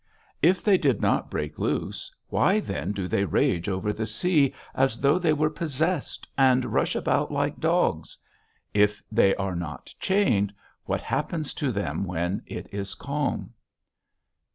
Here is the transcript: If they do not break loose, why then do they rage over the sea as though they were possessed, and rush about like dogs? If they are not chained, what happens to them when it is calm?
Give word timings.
If 0.41 0.63
they 0.63 0.79
do 0.79 0.93
not 0.93 1.29
break 1.29 1.59
loose, 1.59 2.11
why 2.29 2.59
then 2.59 2.91
do 2.91 3.07
they 3.07 3.23
rage 3.23 3.69
over 3.69 3.93
the 3.93 4.07
sea 4.07 4.51
as 4.73 4.99
though 4.99 5.19
they 5.19 5.31
were 5.31 5.51
possessed, 5.51 6.27
and 6.39 6.73
rush 6.73 6.95
about 6.95 7.31
like 7.31 7.59
dogs? 7.59 8.17
If 8.73 9.03
they 9.11 9.35
are 9.35 9.55
not 9.55 9.93
chained, 9.99 10.55
what 10.85 11.01
happens 11.03 11.53
to 11.53 11.71
them 11.71 12.03
when 12.03 12.41
it 12.47 12.65
is 12.73 12.95
calm? 12.95 13.53